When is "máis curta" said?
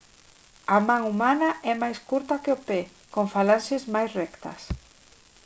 1.83-2.41